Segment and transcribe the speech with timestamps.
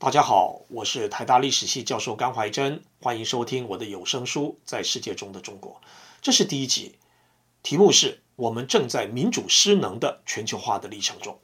[0.00, 5.72] 大家好，我是台大历史系教授甘怀真，欢迎收听我的有声书《在世界中的中国》。
[6.22, 6.96] 这是第一集，
[7.62, 11.38] 题目是我们正在民主失能的全球化的历程中。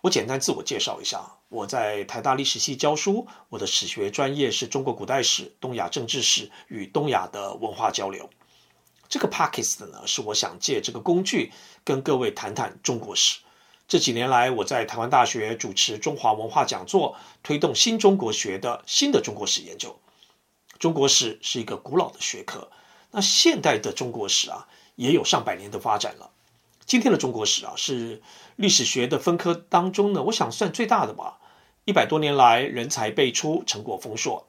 [0.00, 8.28] 我简单自我介绍一下，我在台大历史系教书，我的史学专业是中国古代史、东亚政治史与东亚的文化交流。
[9.08, 11.52] 这个 Podcast 呢，是我想借这个工具
[11.84, 13.38] 跟各位谈谈中国史。
[13.90, 19.98] 这几年来，我在台湾大学主持中华文化讲座，推动新中国学的新的中国史研究。
[20.78, 22.70] 中国史是一个古老的学科，
[23.10, 26.30] 那现代的中国史啊，也有上百年的发展了。
[26.86, 28.22] 今天的中国史啊，是
[28.54, 31.40] 历史学的分科当中呢，我想算最大的吧。
[31.84, 34.46] 一百多年来，人才辈出，成果丰硕。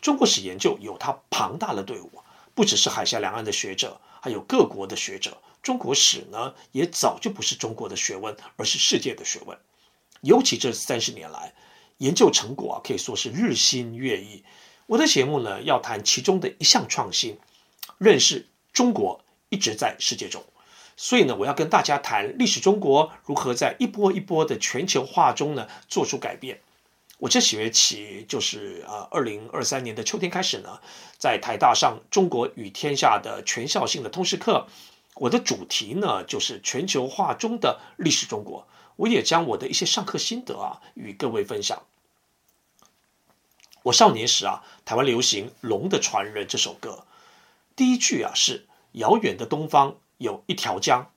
[0.00, 2.10] 中国史研究有它庞大的队伍。
[2.54, 5.36] 不只是海峡两岸的学者，还有各国的学者。
[5.68, 9.58] 中国史呢，也早就不是中国的学问，而是世界的学问。
[10.22, 11.52] 尤其这三十年来，
[11.98, 14.44] 研究成果啊，可以说是日新月异。
[14.86, 17.38] 我的节目呢，要谈其中的一项创新，
[17.98, 20.42] 认识中国一直在世界中。
[20.96, 26.60] 所以呢，我要跟大家谈历史中国如何在一波一波的全球化中呢，做出改变。
[27.18, 30.80] 我这学期就是呃，二零二三年的秋天开始呢，
[31.18, 34.66] 在台大上《中国与天下》的全校性的通识课，
[35.18, 38.66] 我的主题呢就是全球化中的历史中国。
[38.96, 41.84] 我也将我的一些上课心得啊与各位分享。
[43.84, 47.04] 我少年时啊，台湾流行《龙的传人》这首歌，
[47.76, 48.66] 第一句啊是
[48.98, 51.12] “遥远的东方有一条江”，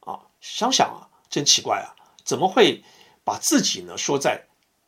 [0.00, 2.82] 啊，想想啊，真奇怪啊，怎么会
[3.22, 4.46] 把自己呢说在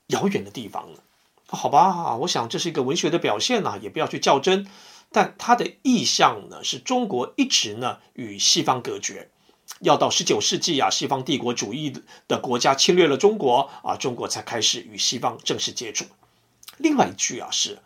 [0.08, 0.98] 遥远的地方呢？
[1.46, 4.66] 好吧，我想这是一个文学的表现呢，也不要去较真。
[5.12, 9.30] 但它的意象呢，是中国一直呢与西方隔绝，
[9.80, 11.92] 要到十九世纪啊，西方帝国主义
[12.26, 16.06] 的国家侵略了中国啊，中国才开始与西方正式接触。
[16.78, 17.80] 另外一句啊是，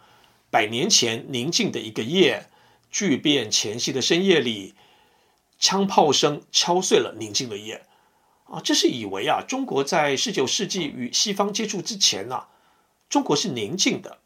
[0.51, 2.49] 百年前宁静的一个夜，
[2.91, 4.75] 巨变前夕的深夜里，
[5.59, 7.84] 枪炮声敲碎了宁静的夜。
[8.45, 12.45] 啊，这是以为啊，中国在十九世纪与西方接触之前呢，
[13.09, 14.19] 中国是宁静的，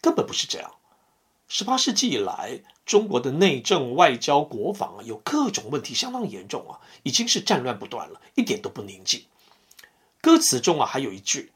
[0.00, 0.72] 根本不是这样。
[1.52, 9.24] 十八世纪以来，中国的内政、外交、国防啊，有各种问题，相当严重啊，已经是战乱不断了，一点都不宁静。
[10.20, 11.50] 歌词中啊，还有一句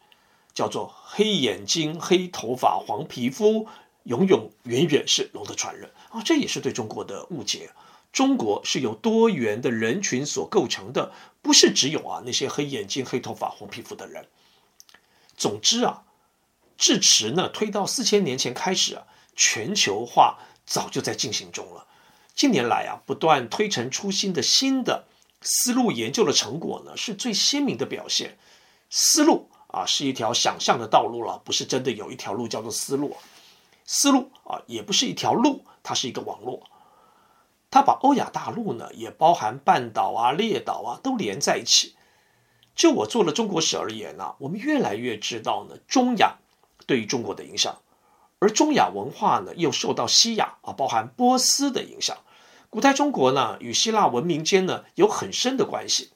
[0.53, 3.69] 叫做“黑眼睛、黑头发、黄皮肤，
[4.03, 7.71] 永永远远是龙的传人”啊，这也是对中国的误解。
[8.12, 14.26] 中国是由多元的人群所构成的，不是只有啊那些黑眼睛、黑头发、黄皮肤的人。
[15.37, 16.03] 总之啊，
[16.76, 21.86] 至迟呢推到四千年前开始啊，全球化早就在进行中了。
[22.34, 25.04] 近年来啊，不断推陈出新的新的
[25.40, 28.36] 思路研究的成果呢，是最鲜明的表现。
[28.90, 33.16] 思路啊，是一条想象的道路了，不是真的有一条路叫做思路。
[33.84, 36.62] 思路啊，也不是一条路，它是一个网络。
[37.70, 41.94] 它把欧亚大陆呢，也包含半岛啊、列岛啊，都连在一起。
[42.74, 46.38] 就我做了中国史而言呢、啊，我们越来越知道呢，中亚
[46.86, 47.76] 对于中国的影响，
[48.44, 52.15] 而中亚文化呢，又受到西亚啊，包含波斯的影响。
[52.69, 56.10] 古代中国呢，与希腊文明间呢，有很深的关系。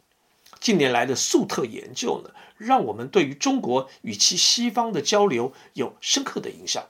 [0.60, 6.84] 近年来的粟特研究呢，让我们对于中国与其西方的交流有深刻的影响。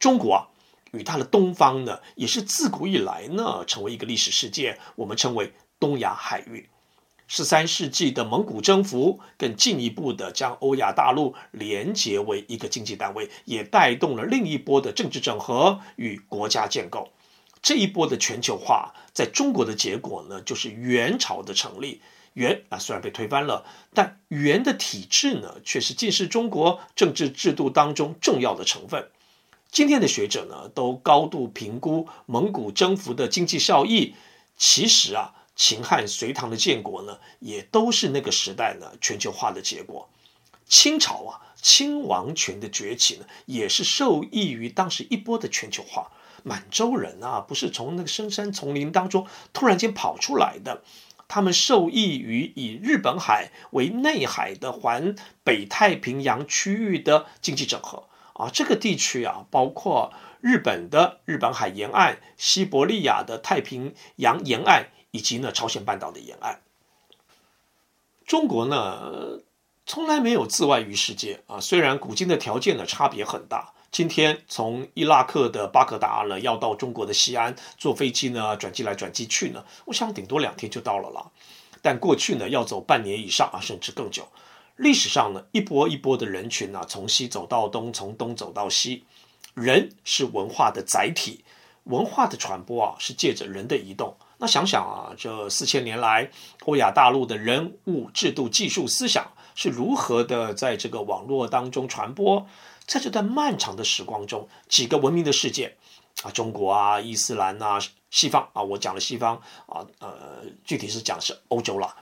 [0.00, 0.48] 中国啊。
[0.90, 6.68] 与它的东方呢，也是自古以来呢，成为一个历史事件，我们称为东亚海域。
[7.26, 17.10] 十三世纪的蒙古征服，更进一步的将欧亚大陆连结为一个经济单位，也带动了另一波的政治整合与国家建构。
[17.62, 22.02] 这一波的全球化，在中国的结果呢，就是元朝的成立。
[22.34, 23.64] 元啊，虽然被推翻了，
[23.94, 29.08] 但元的体制呢，却是近世中国政治制度当中重要的成分。
[29.70, 34.14] 今天的学者呢，都高度评估蒙古征服的经济效益。
[34.56, 40.08] 其实啊，秦汉隋唐的建国呢，也都是那个时代呢全球化的结果。
[40.66, 46.10] 清朝啊，清王权的崛起呢，也是受益于当时一波的全球化。
[46.42, 50.82] 满洲人啊，不是从那个深山丛林当中突然间跑出来的，
[51.28, 58.04] 他们受益于以日本海为内海的环北太平洋区域的经济整合。
[58.34, 66.60] 啊，这个地区啊，包括日本的日本海沿岸、西伯利亚的太平洋沿岸，以及呢朝鲜半岛的沿岸。
[68.26, 69.38] 中国呢，
[69.86, 71.60] 从来没有自外于世界啊。
[71.60, 81.30] 虽然古今的条件呢差别很大，今天从伊拉克的巴格达呢要到中国的西安，坐飞机呢转机来转机去呢，我想顶多两天就到了啦。
[81.80, 84.26] 但过去呢要走半年以上啊，甚至更久。
[84.74, 89.04] 历史上呢，一波一波的人群啊，从西走到东，从东走到西。
[89.54, 91.44] 人是文化的载体，
[91.84, 94.16] 文化的传播啊，是借着人的移动。
[94.44, 96.30] 那想想啊，这四千年来，
[96.66, 102.46] 欧亚大陆的人物、制度、技术、思想是如何的在这个网络当中传播？
[102.84, 105.78] 在这段漫长的时光中，几个文明的世界
[106.24, 107.78] 啊，中国啊、伊斯兰啊、
[108.10, 111.96] 西方啊，我讲了西方啊，呃，具体是讲是欧洲了。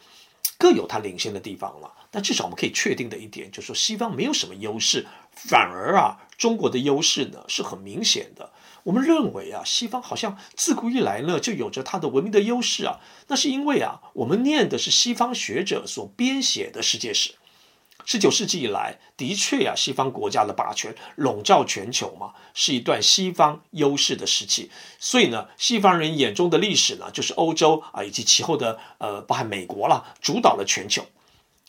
[0.59, 8.51] 各有它领先的地方了，但至少我们可以确定的一点，就是说西方没有什么优势，反而啊，中国的优势呢是很明显的。
[8.85, 12.99] 我们认为啊，西方好像自古以来呢就有着它的文明的优势啊，
[13.29, 17.35] 那是因为啊，我们念的是西方学者所编写的世界史。
[18.05, 24.73] 十九世纪以来，的确呀、啊，西方国家的霸权笼罩全球嘛，是一段西方优势的时期。
[24.99, 31.07] 所以呢，西方人眼中的历史呢，就是欧洲啊，以及其后的呃，包含美国了，主导了全球。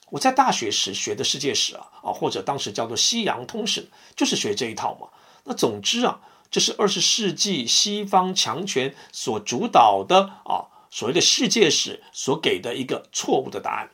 [0.10, 5.08] 我在大学时学的世界史啊，啊，或者当时叫做西洋通史，就是学这一套嘛。
[5.44, 6.20] 那总之啊，
[6.54, 13.90] 这是二十世纪西方强权所主导的啊，所谓的世界史所给的一个错误的答案。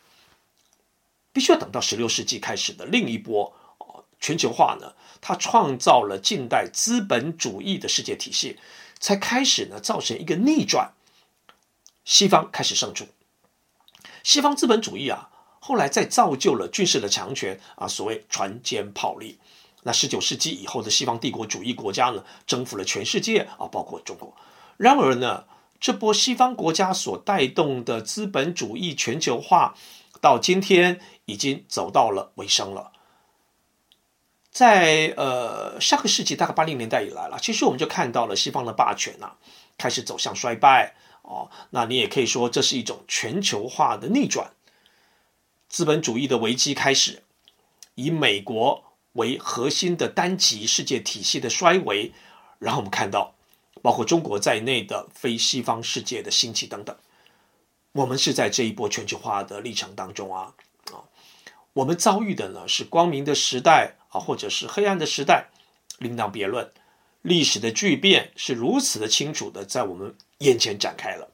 [1.31, 3.53] 必须要等到十六世纪开始的另一波
[4.19, 4.91] 全球化呢，
[5.21, 8.59] 它创造了近代资本主义的世界体系，
[8.99, 10.91] 才开始呢造成一个逆转，
[12.03, 13.07] 西方开始胜出。
[14.21, 15.29] 西方资本主义啊，
[15.61, 19.39] 后来再造就了军事的强权啊，所谓船坚炮利。
[19.83, 24.35] 那十九世纪以后的西方帝国主义国家呢，征服了全世界啊，包括中国。
[24.77, 25.45] 然而呢，
[25.79, 29.75] 这波西方国家所带动的资本主义全球化，
[30.19, 30.99] 到今天。
[31.29, 32.91] 已经走到了尾声了。
[34.49, 39.37] 在呃上个世纪大概八零年代以来了，其实我们就看到了西方的霸权呐、啊、
[39.77, 41.51] 开始走向衰败哦。
[41.69, 44.49] 那你也可以说这是一种全球化的逆转，
[45.67, 47.21] 资本主义的危机开始，
[47.93, 48.83] 以美国
[49.13, 52.11] 为核心的单极世界体系的衰微，
[52.59, 53.33] 然后我们看到
[53.81, 56.95] 包括中国在内的非西方世界的兴起等等。
[57.93, 60.53] 我们是在这一波全球化的历程当中啊
[60.91, 61.03] 啊。
[61.73, 65.49] 我们遭遇的呢是光明的时代啊，或者是黑暗的时代，
[65.97, 66.71] 另当别论。
[67.21, 71.31] 历史的巨变是如此的清楚的在我们眼前展开了。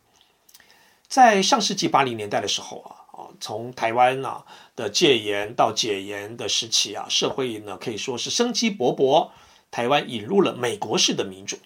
[1.08, 4.46] 在上世纪八零年代的时候啊，啊，从台湾啊
[4.76, 9.30] 的戒严到解严的时期啊，社会呢可以说是生机勃勃。
[9.72, 11.58] 台湾引入了美国式的民主。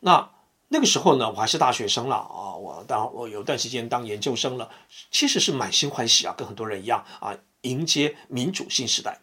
[0.00, 0.30] 那
[0.68, 4.70] 那个时候呢，我还是大学生了啊，我当我有段时间当研究生了，
[5.10, 7.36] 其实是满心欢喜啊，跟很多人一样啊。
[7.62, 9.18] 迎接民主新时代，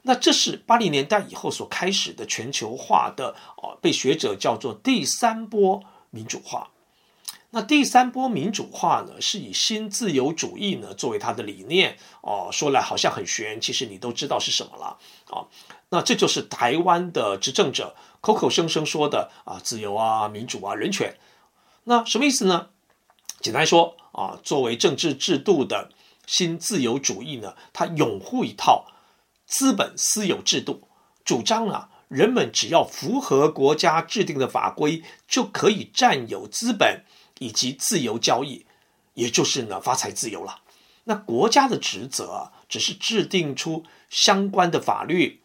[0.00, 6.70] 那这是八零年代以后所开始的全球化的哦，被学者叫做第三波民主化。
[7.50, 14.98] 那第三波民主化呢，是以新自由主义呢作为它的理念哦，说来好像很玄，其实你都知道是什么了
[15.30, 15.46] 啊、
[15.90, 21.16] 那这就是台湾的执政者口口声声说的啊，自由啊、民主啊、人权。
[21.84, 22.68] 那什么意思呢？
[23.40, 25.90] 简单说啊，作为政治制度的。
[26.26, 28.84] 新自由主义呢，它拥护一套
[29.46, 30.86] 资本私有制度，
[31.24, 37.06] 主张啊，人们只要符合国家制定的法规，就可以占有资本
[37.38, 38.66] 以及自由交易，
[39.14, 40.60] 也就是呢发财自由了。
[41.04, 45.40] 那国家的职责，只是制定出相关的法律，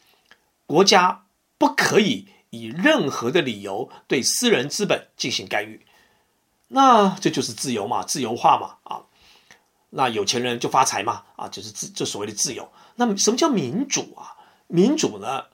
[0.66, 1.25] 国家
[1.57, 5.85] 不可以以任何的理由对私人资本进行干预。
[6.68, 9.06] 那这就是自由嘛，自由化嘛，啊。
[9.92, 12.71] 那有钱人就发财嘛，啊，就是自这所谓的自由。
[12.95, 14.35] 那么什么叫民主啊？
[14.68, 15.45] 民主呢，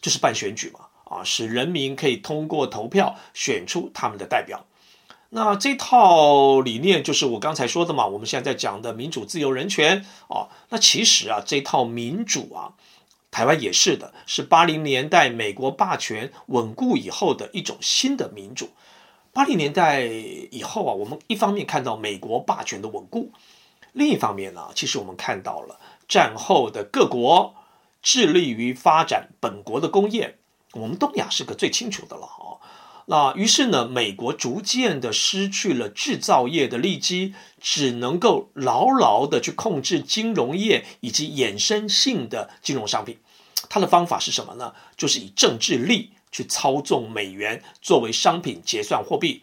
[0.00, 4.66] 就是办选举嘛，啊，使人民可以通过投票选出他们的代表。
[5.36, 10.46] 那这套理念就是我刚才说的嘛，我们现在在讲的民主、自由、人权啊。
[10.68, 12.74] 那其实啊，这套民主啊，
[13.32, 18.70] 台湾也是的，是八零年代美国霸权稳固以后的一种新的民主。
[19.32, 23.32] 八零年代以后啊，我们一方面看到美国霸权的稳固。
[23.92, 27.56] 另一方面呢，其实我们看到了战后的各国
[28.00, 30.38] 致力于发展本国的工业，
[30.74, 32.62] 我们东亚是个最清楚的了啊。
[33.06, 43.18] 那于是呢，美国逐渐的失去了制造业的利基，只能够牢牢的去控制金融业以及衍生性的金融商品。
[43.68, 44.72] 它的方法是什么呢？
[44.96, 49.42] 就是以政治力去操纵美元作为商品结算货币，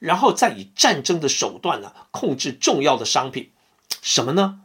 [0.00, 3.50] 然后再以战争的手段呢控制重要的商品。
[4.02, 4.62] 什么呢？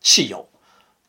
[0.00, 0.48] 汽油，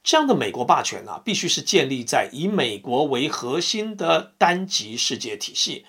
[0.04, 5.86] 这样的美国霸权啊，必须是建立在以美国为核心的单极世界体系。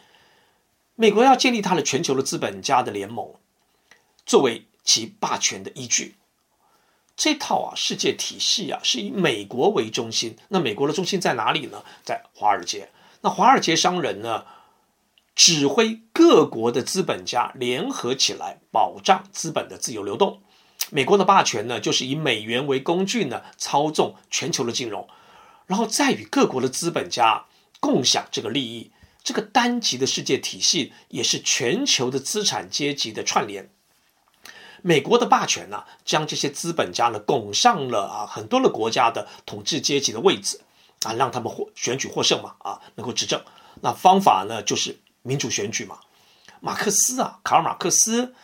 [0.96, 3.34] 美国要建立它的全球的资本家的联盟，
[4.24, 6.14] 作为其霸权的依据。
[7.16, 11.84] 这套啊世界体系啊是以美国为中心，那美国的中心在哪里呢？
[12.04, 12.90] 在华尔街。
[13.22, 14.44] 那华尔街商人呢，
[15.34, 20.42] 指挥各国的资本家联合起来保障资本的自由流动。
[20.90, 25.08] 美国的霸权呢，就是以美元为工具呢，操纵全球的金融，
[25.66, 27.46] 然后再与各国的资本家
[27.80, 28.92] 共享这个利益。
[29.24, 33.70] 这个单极的世界体系也是全球的资产阶级的串联。
[34.82, 40.60] 美国的霸权呢、将这些资本家呢拱上了啊很多的国家的统治阶级的位置
[41.04, 43.42] 啊，让他们获选举获胜嘛啊，能够执政。
[43.80, 46.00] 那方法呢就是民主选举嘛。
[46.60, 48.34] 马克思啊，卡尔马克思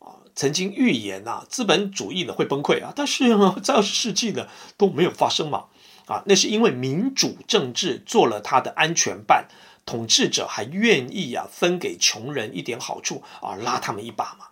[0.00, 5.64] 啊，曾经预言呐、啊，资本主义呢会崩溃啊，但是呢，在二十世纪呢都没有发生嘛
[6.04, 9.46] 啊，那是因为民主政治做了它的安全 band，
[9.86, 14.48] 统治者还愿意啊分给穷人一点好处啊，拉他们一把嘛。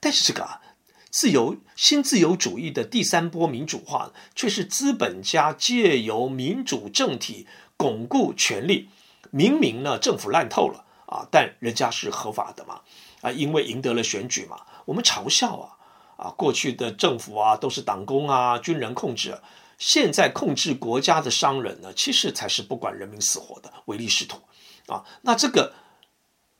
[0.00, 0.62] 但是这个啊。
[1.08, 7.46] 自由新自由主义的第三波民主化，却是资本家借由民主政体
[7.78, 8.90] 巩固权力。
[9.30, 12.82] 明明呢，政府烂透了啊，但人家是合法的嘛
[13.22, 14.60] 啊，因为赢得了选举嘛。
[14.84, 15.78] 我们嘲笑啊
[16.18, 19.40] 啊，过去的政府啊都是党工啊、军人控制，
[19.78, 24.42] 现在控制国家的商人呢，其实才是不管人民死活的唯利是图
[24.86, 25.04] 啊。
[25.22, 25.74] 那这个。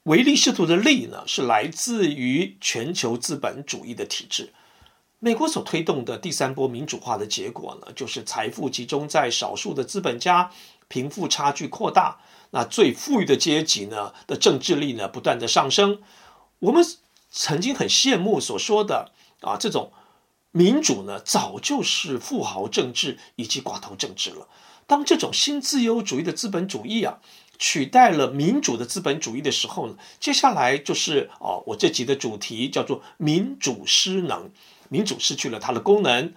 [0.06, 4.52] 唯利是图的利呢，是来自于全球资本主义的体制。
[5.18, 10.52] 美国所推动的第三波民主化的结果呢，就是财富集中在少数的资本家，
[10.86, 12.20] 贫富差距扩大。
[12.50, 16.00] 那最富裕的阶级呢的政治力呢，不断的上升。
[16.60, 16.84] 我们
[17.28, 19.92] 曾经很羡慕所说的啊，这种
[20.52, 24.46] 民主呢，早就是富豪政治以及寡头政治了。
[24.86, 27.18] 当这种新自由主义的资本主义啊。
[27.58, 34.50] 取代了民主的资本主义的时候呢，接下来就是哦，我这集的主题叫做“民主失能”，
[34.88, 36.32] 民主失去了它的功能。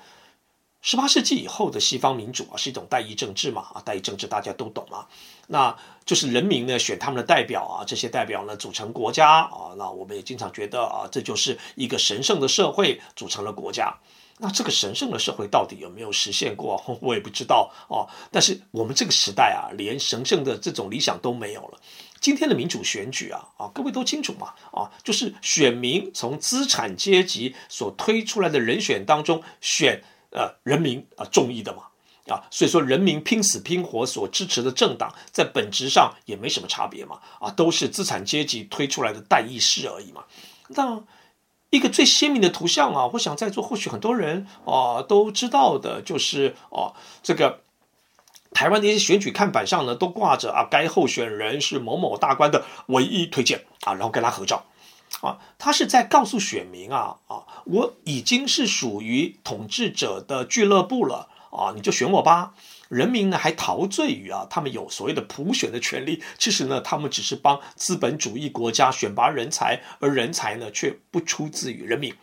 [0.81, 5.05] 十八世纪以后的西方民主啊，是一种代议政治嘛啊，代议政治大家都懂嘛，
[5.47, 13.93] 那就是人民呢选他们的代表啊，这些代表呢组成国家啊，那我们也经常觉得啊，这就是一个神圣的社会组成了国家。
[14.41, 16.81] 那这个神圣的社会到底有没有实现过？
[17.01, 18.07] 我也不知道哦。
[18.31, 21.79] 但是我们这个时代啊，连神圣的这种理想都没有了。
[22.21, 31.83] 今天的民主选举啊，啊，各位都清楚嘛，啊，就是选民从资产阶级所推出来的人选当中选呃人民啊中意的嘛，
[32.27, 40.23] 啊，所以说人民拼死拼活所支持的政党，在本质上也没什么差别嘛，啊，都是资产阶级推出来的代议士而已嘛，
[40.69, 41.03] 那。
[41.69, 47.61] 一个最鲜明的图像啊，我想在座或许很多人啊都知道的，就是啊这个
[48.51, 54.65] 台湾的一些选举看板上呢，都挂着啊该候选人是某某大官的唯一推荐啊，然后跟他合照
[55.21, 62.53] 啊，他是在告诉选民啊啊，我已经是属于统治者的俱乐部了啊，你就选我吧。
[62.89, 66.21] 人民呢还陶醉于啊，他们有所谓的普选的权利。
[66.37, 72.13] 其实呢，他们只是帮资本主义国家选拔人才，而人才呢却不出自于人民。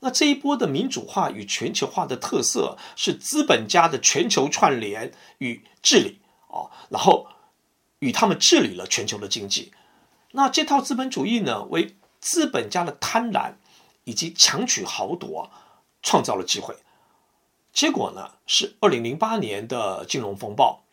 [0.00, 7.26] 那这一波的民主化与全球化的特色是资本家的全球串联与治理啊，然后
[7.98, 9.72] 与他们治理了全球的经济。
[10.32, 13.54] 那这套资本主义呢，为资本家的贪婪
[14.04, 15.50] 以及强取豪夺
[16.02, 16.76] 创造了机会。
[17.74, 20.84] 结果呢是二零零八年的金融风暴，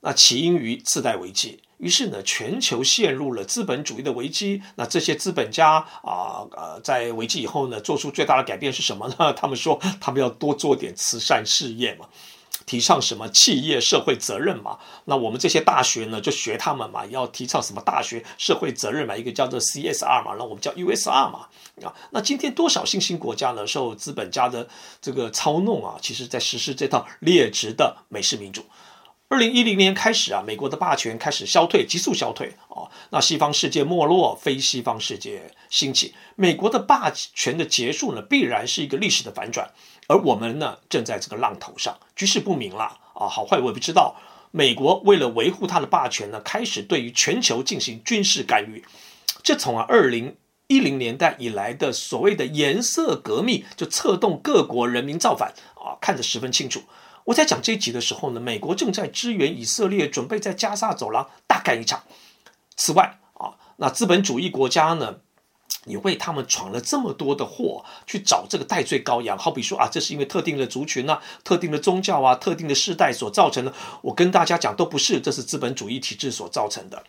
[0.00, 4.62] 那起因于次贷危机，于是呢全球陷入了资本主义的危机。
[4.76, 9.32] 那这些资本家啊呃在危机以后呢，做出最大的改变是什么呢？
[9.34, 12.06] 他们说他们要多做点慈善事业嘛。
[12.68, 14.78] 提倡什么企业社会责任嘛？
[15.06, 19.16] 那我们这些大学呢，就学他们嘛，要提倡什么大学社会责任嘛？
[19.16, 21.48] 一个叫做 CSR 嘛，那我们叫 USR 嘛。
[21.82, 24.68] 啊，那今天多少新兴国家呢，受资本家的
[25.00, 28.66] 这个操弄啊，其实在实施这套劣质的美式民主。
[29.30, 32.88] 二零一零年开始啊，美国的霸权开始消退，急速消退啊。
[33.10, 39.70] 那西方世界没落，非西方世界兴起，美国的霸权的结束呢，必然是一个历史的反转。
[40.08, 44.16] 而我们呢，正在这个浪头上，局势不明了啊，好坏我也不知道。
[44.50, 48.82] 美国为了维护它的霸权呢，开始对于全球进行军事干预。
[49.42, 50.36] 这从啊二零
[50.66, 56.82] 一零年代以来的所谓的颜色革命，就策动各国人民造反啊，看得十分清楚。
[57.24, 62.04] 我在讲这一集的时候呢，美国正在支援以色列，准备在加萨走廊大干一场。
[62.74, 65.16] 此外啊，那资本主义国家呢，
[65.84, 73.72] 你为他们闯了这么多的祸，去找这个代罪羔羊，好比说啊，这是因为特定的族群啊、特定的宗教啊、特定的世代所造成的。
[74.02, 77.04] 我跟大家讲，都不是，这是资本主义体制所造成的。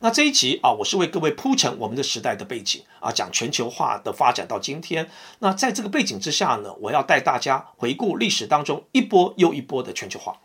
[0.00, 5.08] 那这一集啊，我是为各位铺陈我们的时代的背景啊，讲全球化的发展到今天。
[5.38, 10.40] 那在这个背景之下呢，我要带大家回顾历史当中一波又一波的全球化。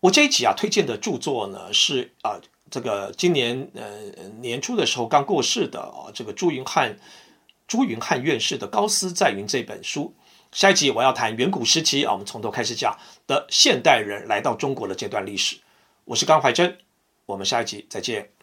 [0.00, 2.38] 我这一集啊推荐的著作呢是啊
[2.70, 6.98] 这个今年呃年初的时候刚过世的啊这个朱云汉
[7.68, 10.14] 朱云汉院士的《高斯在云》这本书。
[10.52, 12.96] 下一集我要谈远古时期啊，我们从头开始讲
[13.26, 15.58] 的现代人来到中国的这段历史。
[16.04, 16.78] 我是甘怀真。
[17.26, 18.35] 我们下一集再见。